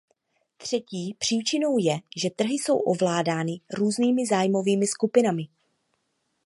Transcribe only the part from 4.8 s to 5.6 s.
skupinami.